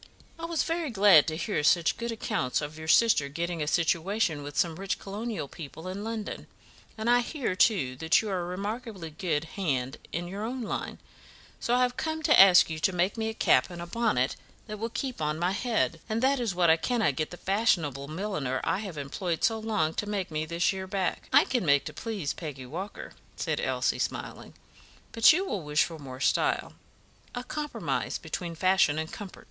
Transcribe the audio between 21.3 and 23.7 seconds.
"I can make to please Peggy Walker," said